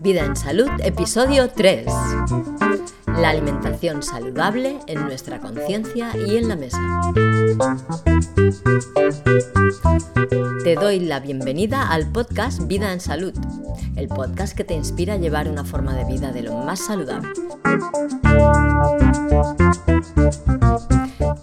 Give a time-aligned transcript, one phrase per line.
[0.00, 1.86] Vida en Salud, episodio 3.
[3.22, 6.80] La alimentación saludable en nuestra conciencia y en la mesa.
[10.64, 13.32] Te doy la bienvenida al podcast Vida en Salud,
[13.94, 17.28] el podcast que te inspira a llevar una forma de vida de lo más saludable.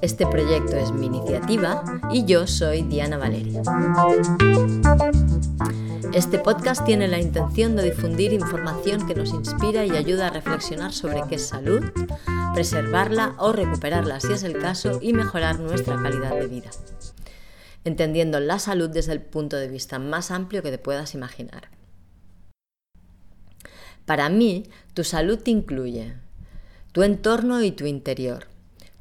[0.02, 3.62] Este proyecto es mi iniciativa y yo soy Diana Valeria.
[6.14, 10.92] Este podcast tiene la intención de difundir información que nos inspira y ayuda a reflexionar
[10.92, 11.84] sobre qué es salud,
[12.56, 16.72] preservarla o recuperarla si es el caso y mejorar nuestra calidad de vida,
[17.86, 21.70] entendiendo la salud desde el punto de vista más amplio que te puedas imaginar.
[24.06, 24.64] Para mí,
[24.96, 26.16] tu salud incluye
[26.92, 28.48] tu entorno y tu interior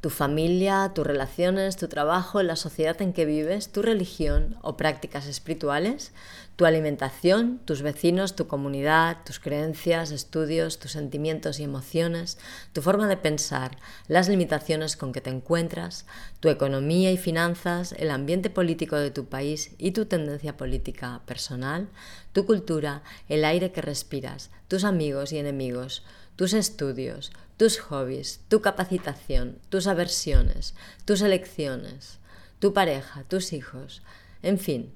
[0.01, 5.27] tu familia, tus relaciones, tu trabajo, la sociedad en que vives, tu religión o prácticas
[5.27, 6.13] espirituales,
[6.55, 12.39] tu alimentación, tus vecinos, tu comunidad, tus creencias, estudios, tus sentimientos y emociones,
[12.73, 13.77] tu forma de pensar,
[14.07, 16.05] las limitaciones con que te encuentras,
[16.41, 21.89] tu economía y finanzas, el ambiente político de tu país y tu tendencia política personal,
[22.33, 26.05] tu cultura, el aire que respiras, tus amigos y enemigos,
[26.37, 32.19] tus estudios, tus hobbies, tu capacitación, tus aversiones, tus elecciones,
[32.61, 34.03] tu pareja, tus hijos,
[34.43, 34.93] en fin,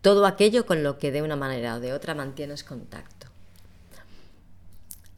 [0.00, 3.28] todo aquello con lo que de una manera o de otra mantienes contacto.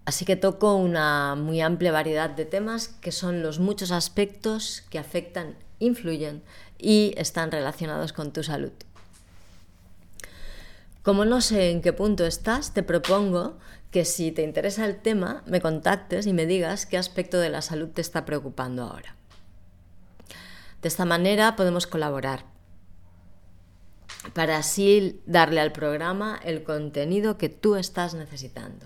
[0.05, 4.99] Así que toco una muy amplia variedad de temas que son los muchos aspectos que
[4.99, 6.43] afectan, influyen
[6.79, 8.73] y están relacionados con tu salud.
[11.09, 13.57] Como no sé en qué punto estás, te propongo
[13.91, 17.63] que si te interesa el tema, me contactes y me digas qué aspecto de la
[17.63, 19.17] salud te está preocupando ahora.
[20.83, 22.45] De esta manera podemos colaborar
[24.35, 28.85] para así darle al programa el contenido que tú estás necesitando.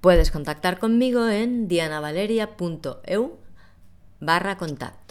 [0.00, 3.38] Puedes contactar conmigo en dianavaleria.eu
[4.20, 5.03] barra contacto.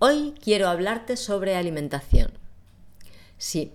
[0.00, 2.30] Hoy quiero hablarte sobre alimentación.
[3.36, 3.72] Sí,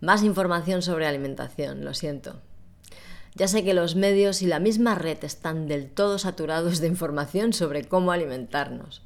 [0.00, 2.40] más información sobre alimentación, lo siento.
[3.34, 7.52] Ya sé que los medios y la misma red están del todo saturados de información
[7.52, 9.02] sobre cómo alimentarnos,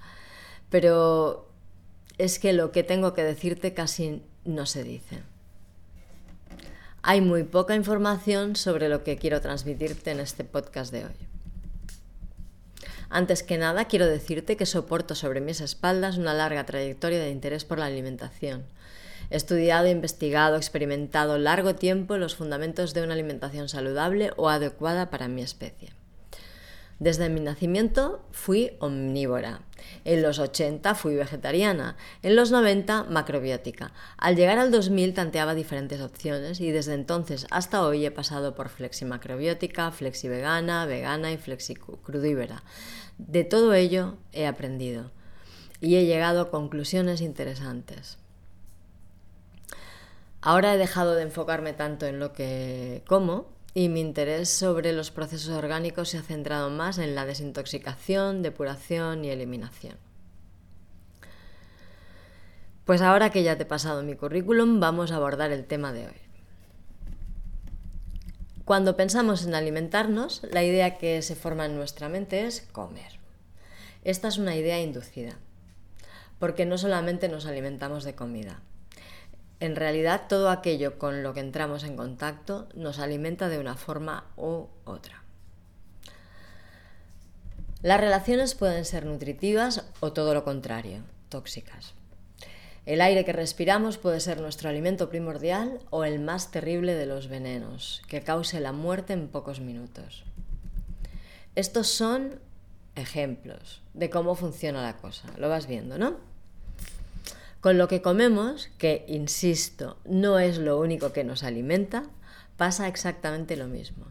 [0.71, 1.49] pero
[2.17, 5.23] es que lo que tengo que decirte casi no se dice.
[7.03, 11.28] Hay muy poca información sobre lo que quiero transmitirte en este podcast de hoy.
[13.11, 17.65] Antes que nada, quiero decirte que soporto sobre mis espaldas una larga trayectoria de interés
[17.65, 18.65] por la alimentación
[19.31, 25.29] He estudiado, investigado, experimentado largo tiempo los fundamentos de una alimentación saludable o adecuada para
[25.29, 25.98] mi especie.
[26.99, 29.61] Desde mi nacimiento fui omnívora.
[30.05, 31.97] En los 80 fui vegetariana.
[32.23, 33.93] En los 90 macrobiótica.
[34.17, 38.69] Al llegar al 2000 tanteaba diferentes opciones y desde entonces hasta hoy he pasado por
[38.69, 42.65] fleximacrobiótica, flexivegana, vegana y flexicrudívera.
[43.19, 45.13] De todo ello he aprendido
[45.81, 48.19] y he llegado a conclusiones interesantes.
[50.41, 55.13] Ahora he dejado de enfocarme tanto en lo que como y mi interés sobre los
[55.13, 59.95] procesos orgánicos se ha centrado más en la desintoxicación, depuración y eliminación.
[62.85, 66.09] Pues ahora que ya te he pasado mi currículum, vamos a abordar el tema de
[66.09, 66.21] hoy.
[68.65, 73.21] Cuando pensamos en alimentarnos, la idea que se forma en nuestra mente es comer.
[74.03, 75.39] Esta es una idea inducida,
[76.41, 78.61] porque no solamente nos alimentamos de comida,
[79.61, 84.25] en realidad todo aquello con lo que entramos en contacto nos alimenta de una forma
[84.37, 85.23] u otra.
[87.83, 91.95] Las relaciones pueden ser nutritivas o todo lo contrario, tóxicas.
[92.87, 97.29] El aire que respiramos puede ser nuestro alimento primordial o el más terrible de los
[97.29, 100.25] venenos, que cause la muerte en pocos minutos.
[101.55, 102.41] Estos son
[102.95, 105.29] ejemplos de cómo funciona la cosa.
[105.37, 106.17] Lo vas viendo, ¿no?
[107.61, 112.05] Con lo que comemos, que, insisto, no es lo único que nos alimenta,
[112.57, 114.07] pasa exactamente lo mismo.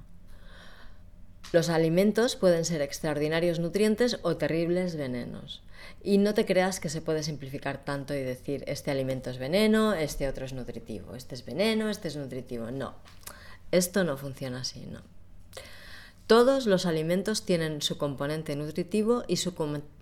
[1.54, 5.62] Los alimentos pueden ser extraordinarios nutrientes o terribles venenos.
[6.04, 9.94] Y no te creas que se puede simplificar tanto y decir este alimento es veneno,
[9.94, 12.70] este otro es nutritivo, este es veneno, este es nutritivo.
[12.72, 12.96] No,
[13.72, 15.02] esto no funciona así, no.
[16.28, 19.56] Todos los alimentos tienen su componente nutritivo y su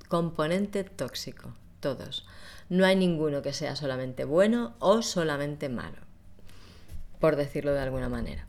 [0.08, 2.26] componente tóxico, todos.
[2.70, 5.98] No hay ninguno que sea solamente bueno o solamente malo,
[7.20, 8.48] por decirlo de alguna manera.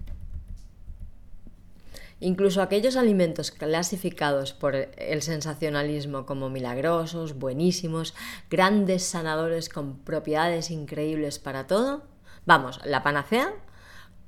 [2.18, 8.14] Incluso aquellos alimentos clasificados por el sensacionalismo como milagrosos, buenísimos,
[8.48, 12.04] grandes sanadores con propiedades increíbles para todo,
[12.46, 13.52] vamos, la panacea,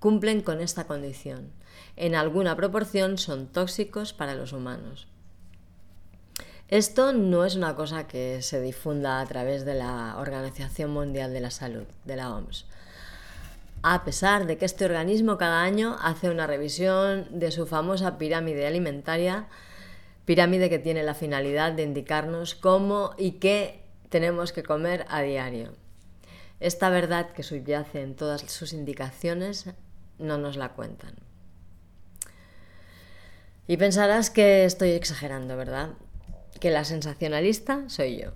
[0.01, 1.51] cumplen con esta condición.
[1.97, 5.09] En alguna proporción son tóxicos para los humanos.
[6.69, 11.41] Esto no es una cosa que se difunda a través de la Organización Mundial de
[11.41, 12.67] la Salud, de la OMS
[13.83, 18.67] a pesar de que este organismo cada año hace una revisión de su famosa pirámide
[18.67, 19.47] alimentaria,
[20.25, 25.73] pirámide que tiene la finalidad de indicarnos cómo y qué tenemos que comer a diario.
[26.61, 29.67] Esta verdad que subyace en todas sus indicaciones
[30.19, 31.15] no nos la cuentan.
[33.69, 35.91] Y pensarás que estoy exagerando, ¿verdad?
[36.61, 38.31] Que la sensacionalista soy yo.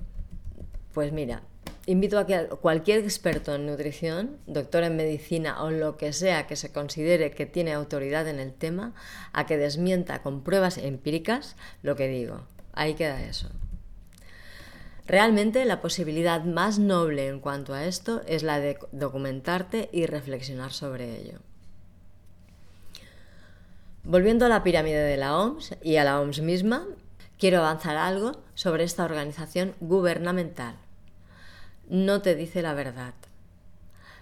[0.93, 1.43] Pues mira,
[1.87, 6.57] invito a que cualquier experto en nutrición, doctor en medicina o lo que sea que
[6.57, 8.95] se considere que tiene autoridad en el tema,
[9.33, 12.43] a que desmienta con pruebas empíricas lo que digo.
[12.73, 13.49] Ahí queda eso.
[15.07, 20.73] Realmente la posibilidad más noble en cuanto a esto es la de documentarte y reflexionar
[20.73, 21.39] sobre ello.
[24.05, 26.87] Volviendo a la pirámide de la OMS y a la OMS misma,
[27.39, 30.77] quiero avanzar algo sobre esta organización gubernamental
[31.93, 33.13] no te dice la verdad.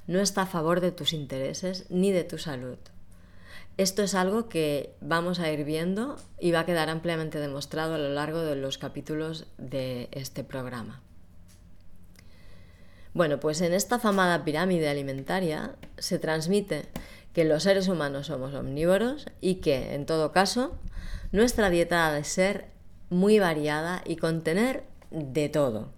[0.08, 2.78] No está a favor de tus intereses ni de tu salud.
[3.76, 7.98] Esto es algo que vamos a ir viendo y va a quedar ampliamente demostrado a
[7.98, 11.00] lo largo de los capítulos de este programa.
[13.14, 16.86] Bueno, pues en esta famada pirámide alimentaria se transmite
[17.32, 20.76] que los seres humanos somos omnívoros y que, en todo caso,
[21.30, 22.66] nuestra dieta ha de ser
[23.10, 25.92] muy variada y contener de todo.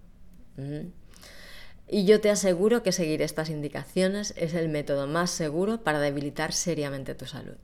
[1.87, 6.51] Y yo te aseguro que seguir estas indicaciones es el método más seguro para debilitar
[6.51, 7.57] seriamente tu salud.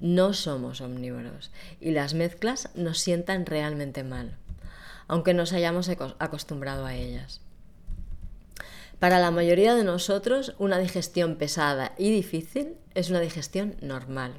[0.00, 4.36] No somos omnívoros y las mezclas nos sientan realmente mal,
[5.06, 7.40] aunque nos hayamos acostumbrado a ellas.
[8.98, 14.32] Para la mayoría de nosotros, una digestión pesada y difícil es una digestión normal.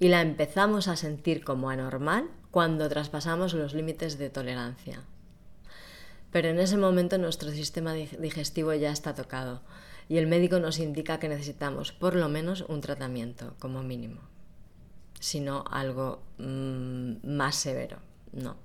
[0.00, 5.02] Y la empezamos a sentir como anormal cuando traspasamos los límites de tolerancia
[6.30, 9.62] pero en ese momento nuestro sistema digestivo ya está tocado
[10.08, 14.20] y el médico nos indica que necesitamos por lo menos un tratamiento como mínimo,
[15.20, 17.98] si no algo mm, más severo,
[18.32, 18.56] no.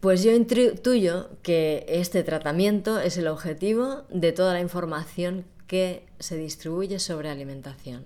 [0.00, 6.36] Pues yo intuyo que este tratamiento es el objetivo de toda la información que se
[6.36, 8.04] distribuye sobre alimentación.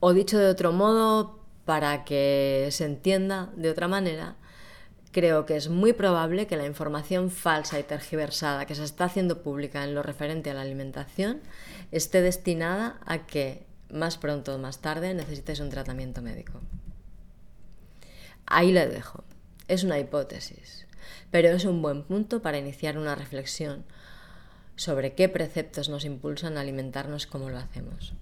[0.00, 4.36] O dicho de otro modo, para que se entienda de otra manera,
[5.12, 9.42] creo que es muy probable que la información falsa y tergiversada que se está haciendo
[9.42, 11.40] pública en lo referente a la alimentación
[11.90, 16.60] esté destinada a que más pronto o más tarde necesites un tratamiento médico.
[18.46, 19.24] Ahí le dejo.
[19.66, 20.86] Es una hipótesis,
[21.30, 23.84] pero es un buen punto para iniciar una reflexión
[24.76, 28.14] sobre qué preceptos nos impulsan a alimentarnos como lo hacemos.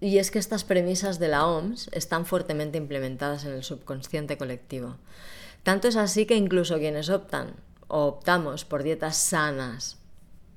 [0.00, 4.96] Y es que estas premisas de la OMS están fuertemente implementadas en el subconsciente colectivo.
[5.64, 7.56] Tanto es así que incluso quienes optan
[7.88, 9.98] o optamos por dietas sanas,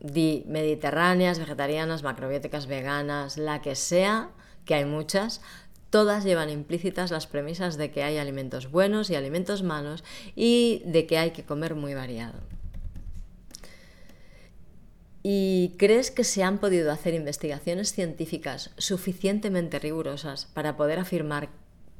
[0.03, 4.29] mediterráneas, vegetarianas, macrobióticas, veganas, la que sea,
[4.65, 5.41] que hay muchas,
[5.89, 10.03] todas llevan implícitas las premisas de que hay alimentos buenos y alimentos malos
[10.35, 12.39] y de que hay que comer muy variado.
[15.23, 21.49] ¿Y crees que se han podido hacer investigaciones científicas suficientemente rigurosas para poder afirmar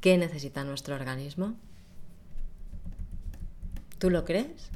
[0.00, 1.54] qué necesita nuestro organismo?
[3.98, 4.70] ¿Tú lo crees?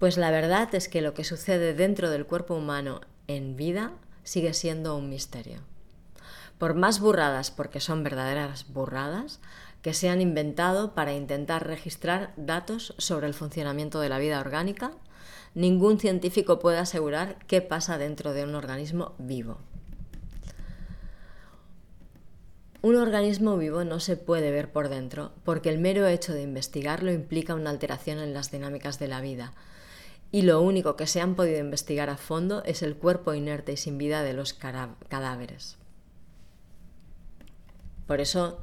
[0.00, 3.92] Pues la verdad es que lo que sucede dentro del cuerpo humano en vida
[4.24, 5.60] sigue siendo un misterio.
[6.58, 9.40] Por más burradas, porque son verdaderas burradas,
[9.82, 14.90] que se han inventado para intentar registrar datos sobre el funcionamiento de la vida orgánica,
[15.56, 19.56] ningún científico puede asegurar qué pasa dentro de un organismo vivo.
[22.82, 27.10] Un organismo vivo no se puede ver por dentro porque el mero hecho de investigarlo
[27.10, 29.54] implica una alteración en las dinámicas de la vida.
[30.30, 33.76] Y lo único que se han podido investigar a fondo es el cuerpo inerte y
[33.78, 35.78] sin vida de los cadáveres.
[38.06, 38.60] Por eso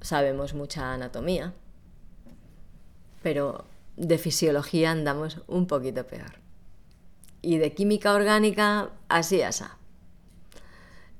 [0.00, 1.52] sabemos mucha anatomía,
[3.22, 3.66] pero
[4.00, 6.40] de fisiología andamos un poquito peor.
[7.42, 9.76] Y de química orgánica, así asa.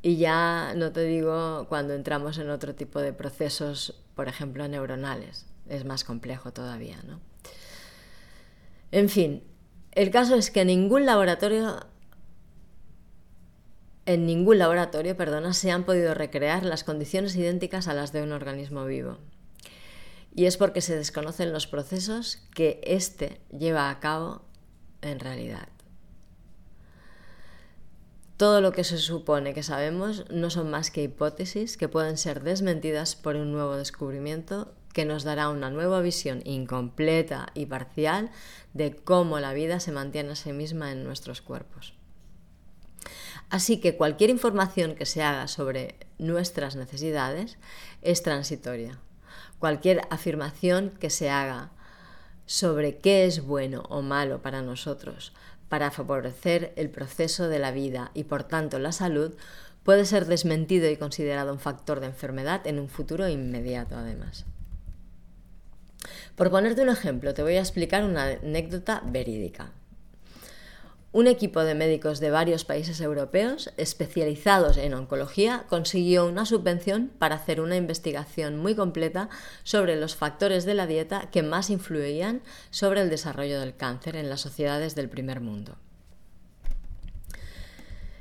[0.03, 5.47] Y ya no te digo cuando entramos en otro tipo de procesos, por ejemplo, neuronales.
[5.69, 7.21] Es más complejo todavía, ¿no?
[8.93, 9.45] En fin,
[9.93, 11.87] el caso es que ningún laboratorio
[14.07, 18.33] en ningún laboratorio, perdona, se han podido recrear las condiciones idénticas a las de un
[18.33, 19.19] organismo vivo.
[20.41, 24.41] Y es porque se desconocen los procesos que éste lleva a cabo
[25.03, 25.69] en realidad.
[28.39, 32.43] Todo lo que se supone que sabemos no son más que hipótesis que pueden ser
[32.43, 38.31] desmentidas por un nuevo descubrimiento que nos dará una nueva visión incompleta y parcial
[38.73, 41.93] de cómo la vida se mantiene a sí misma en nuestros cuerpos.
[43.51, 47.59] Así que cualquier información que se haga sobre nuestras necesidades
[48.01, 49.01] es transitoria.
[49.61, 51.71] Cualquier afirmación que se haga
[52.47, 55.33] sobre qué es bueno o malo para nosotros
[55.69, 59.33] para favorecer el proceso de la vida y por tanto la salud
[59.85, 64.47] puede ser desmentido y considerado un factor de enfermedad en un futuro inmediato además.
[66.35, 69.71] Por ponerte un ejemplo, te voy a explicar una anécdota verídica
[71.13, 77.35] un equipo de médicos de varios países europeos especializados en oncología consiguió una subvención para
[77.35, 79.29] hacer una investigación muy completa
[79.65, 84.31] sobre los factores de la dieta que más influían sobre el desarrollo del cáncer en
[84.31, 85.77] las sociedades del primer mundo.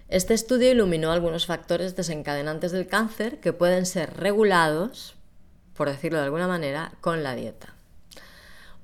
[0.08, 5.14] Este estudio iluminó algunos factores desencadenantes del cáncer que pueden ser regulados,
[5.76, 7.76] por decirlo de alguna manera, con la dieta.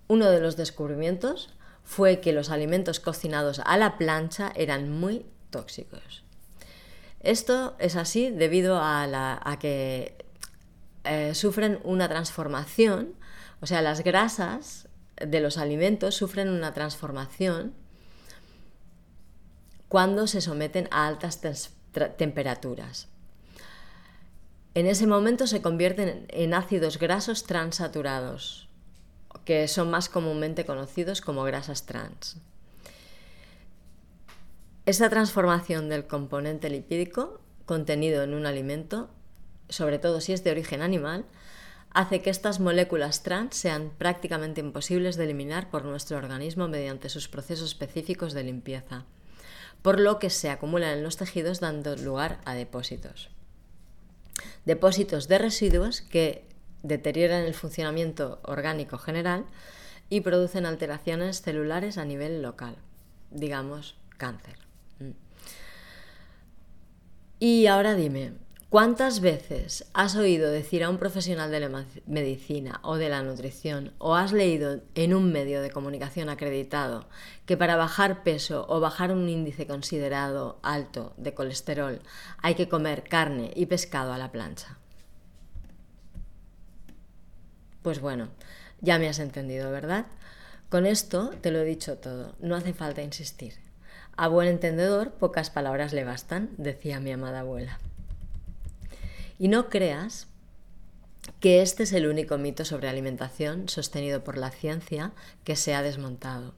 [0.08, 1.50] Uno de los descubrimientos
[1.86, 6.24] fue que los alimentos cocinados a la plancha eran muy tóxicos.
[7.22, 10.18] Esto es así debido a, que
[11.06, 13.13] eh, sufren una transformación,
[13.62, 17.74] o sea, las grasas de los alimentos sufren una transformación
[19.88, 21.39] cuando se someten a altas
[22.18, 23.08] temperaturas.
[24.74, 28.64] En ese momento se convierten en ácidos grasos transaturados,
[29.44, 32.38] que son más comúnmente conocidos como grasas trans.
[34.86, 39.10] Esta transformación del componente lipídico contenido en un alimento,
[39.70, 41.25] sobre todo si es de origen animal,
[41.96, 47.27] hace que estas moléculas trans sean prácticamente imposibles de eliminar por nuestro organismo mediante sus
[47.27, 49.06] procesos específicos de limpieza,
[49.82, 53.30] por lo que se acumulan en los tejidos dando lugar a depósitos.
[54.65, 56.46] Depósitos de residuos que
[56.88, 59.46] deterioran el funcionamiento orgánico general
[60.10, 62.75] y producen alteraciones celulares a nivel local,
[63.32, 64.60] digamos cáncer.
[65.00, 65.12] Mm.
[67.39, 68.34] Y ahora dime,
[68.70, 73.94] ¿cuántas veces has oído decir a un profesional de la medicina o de la nutrición
[73.98, 77.08] o has leído en un medio de comunicación acreditado
[77.48, 82.01] que para bajar peso o bajar un índice considerado alto de colesterol
[82.44, 84.77] hay que comer carne y pescado a la plancha?
[87.86, 88.30] Pues bueno,
[88.82, 90.08] ya me has entendido, ¿verdad?
[90.70, 93.54] Con esto te lo he dicho todo, no hace falta insistir.
[94.18, 97.77] A buen entendedor, pocas palabras le bastan, decía mi amada abuela.
[99.38, 100.25] Y no creas
[101.39, 105.12] que este es el único mito sobre alimentación sostenido por la ciencia
[105.44, 106.56] que se ha desmontado,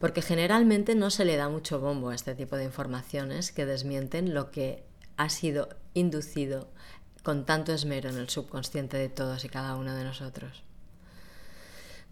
[0.00, 4.34] porque generalmente no se le da mucho bombo a este tipo de informaciones que desmienten
[4.34, 4.82] lo que
[5.16, 6.66] ha sido inducido
[7.26, 10.62] con tanto esmero en el subconsciente de todos y cada uno de nosotros.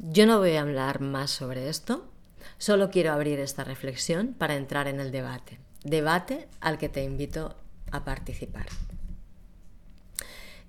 [0.01, 2.11] Yo no voy a hablar más sobre esto,
[2.59, 7.55] solo quiero abrir esta reflexión para entrar en el debate, debate al que te invito
[7.93, 8.67] a participar.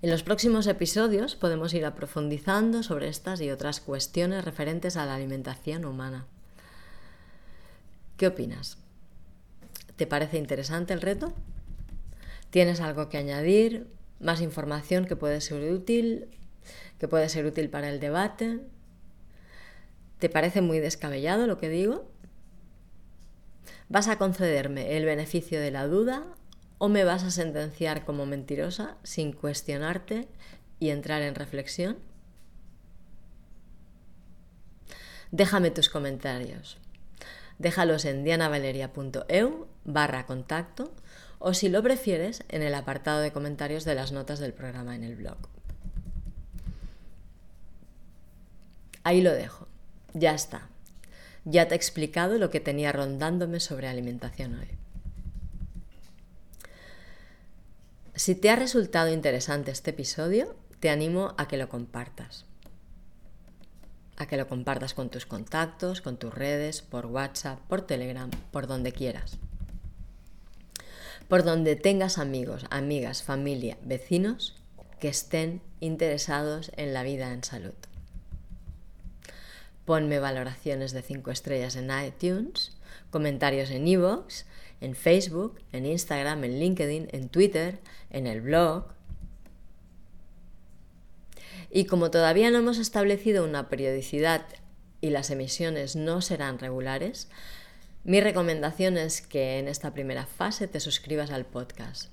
[0.04, 5.16] En los próximos episodios podemos ir aprofundizando sobre estas y otras cuestiones referentes a la
[5.16, 6.28] alimentación humana.
[8.16, 8.78] ¿Qué opinas?
[9.96, 11.34] ¿Te parece interesante el reto?
[12.52, 13.88] ¿Tienes algo que añadir?
[14.26, 16.28] Más información que puede ser útil,
[17.00, 18.60] que puede ser útil para el debate.
[20.20, 22.10] ¿Te parece muy descabellado lo que digo?
[23.88, 26.24] ¿Vas a concederme el beneficio de la duda
[26.80, 30.28] o me vas a sentenciar como mentirosa sin cuestionarte
[30.80, 31.98] y entrar en reflexión?
[35.32, 36.78] Déjame tus comentarios.
[37.60, 40.92] Déjalos en dianavaleria.eu barra contacto
[41.40, 45.04] o si lo prefieres en el apartado de comentarios de las notas del programa en
[45.04, 45.38] el blog.
[49.04, 49.68] Ahí lo dejo.
[50.14, 50.68] Ya está.
[51.44, 54.68] Ya te he explicado lo que tenía rondándome sobre alimentación hoy.
[58.16, 62.46] Si te ha resultado interesante este episodio, te animo a que lo compartas.
[64.18, 68.66] A que lo compartas con tus contactos, con tus redes, por WhatsApp, por Telegram, por
[68.66, 69.38] donde quieras.
[71.28, 74.56] Por donde tengas amigos, amigas, familia, vecinos
[75.00, 77.74] que estén interesados en la vida en salud.
[79.86, 82.76] Ponme valoraciones de 5 estrellas en iTunes,
[83.12, 84.46] comentarios en iVoox,
[84.82, 87.80] en Facebook, en Instagram, en LinkedIn, en Twitter,
[88.10, 88.86] en el blog.
[91.70, 94.46] Y como todavía no hemos establecido una periodicidad
[95.02, 97.30] y las emisiones no serán regulares,
[98.06, 102.12] mi recomendación es que en esta primera fase te suscribas al podcast.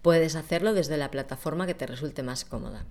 [0.00, 2.84] Puedes hacerlo desde la plataforma que te resulte más cómoda.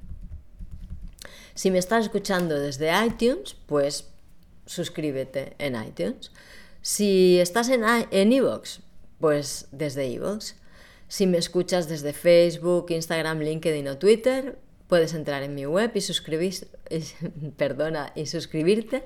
[1.53, 4.09] Si me estás escuchando desde iTunes, pues
[4.65, 6.31] suscríbete en iTunes.
[6.81, 8.79] Si estás en iVoox,
[9.21, 10.55] pues desde iVoox.
[11.07, 16.01] Si me escuchas desde Facebook, Instagram, LinkedIn o Twitter, puedes entrar en mi web y,
[16.01, 16.67] suscribir,
[17.57, 19.03] perdona, y suscribirte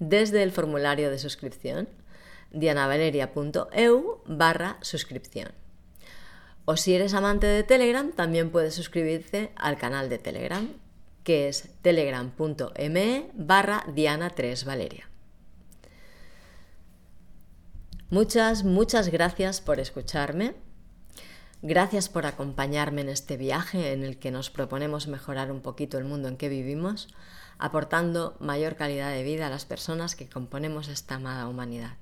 [0.00, 1.88] desde el formulario de suscripción
[2.52, 5.52] dianavaleria.eu barra suscripción.
[6.64, 10.68] O si eres amante de Telegram, también puedes suscribirte al canal de Telegram,
[11.24, 15.08] que es telegram.me barra diana3valeria.
[18.10, 20.54] Muchas, muchas gracias por escucharme.
[21.62, 26.04] Gracias por acompañarme en este viaje en el que nos proponemos mejorar un poquito el
[26.04, 27.08] mundo en que vivimos,
[27.58, 31.96] aportando mayor calidad de vida a las personas que componemos esta amada humanidad.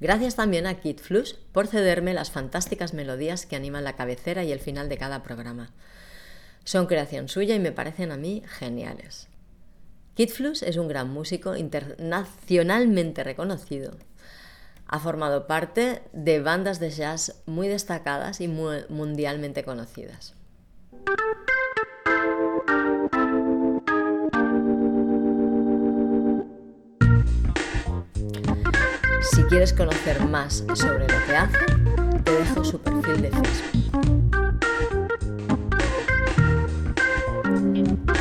[0.00, 4.52] Gracias también a Kid Flux por cederme las fantásticas melodías que animan la cabecera y
[4.52, 5.72] el final de cada programa.
[6.64, 9.28] Son creación suya y me parecen a mí geniales.
[10.14, 13.92] Kid Flux es un gran músico internacionalmente reconocido.
[14.86, 20.34] Ha formado parte de bandas de jazz muy destacadas y mundialmente conocidas.
[29.48, 31.58] Quieres conocer más sobre lo que hace,
[32.22, 33.54] te dejo su perfil de Facebook.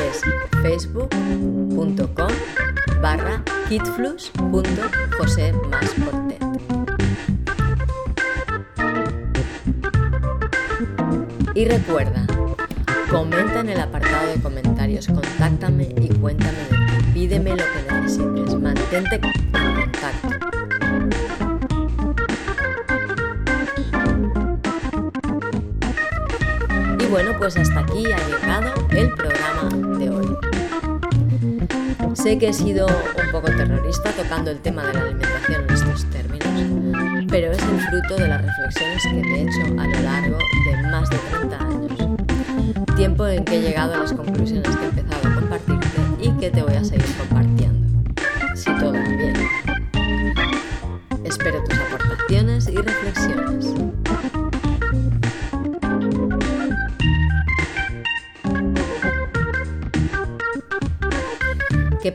[0.08, 0.22] Es
[0.62, 2.32] facebook.com
[3.02, 6.38] barra kitflux.josemásportet.
[11.54, 12.26] Y recuerda,
[13.12, 16.76] comenta en el apartado de comentarios, contáctame y cuéntame de ti.
[17.14, 19.22] Pídeme lo que necesites, mantente en
[19.82, 20.67] contacto.
[27.10, 30.38] Bueno, pues hasta aquí ha llegado el programa de hoy.
[32.14, 36.06] Sé que he sido un poco terrorista tocando el tema de la alimentación en estos
[36.06, 40.90] términos, pero es el fruto de las reflexiones que he hecho a lo largo de
[40.90, 42.96] más de 30 años.
[42.96, 45.88] Tiempo en que he llegado a las conclusiones que he empezado a compartirte
[46.20, 47.47] y que te voy a seguir compartiendo.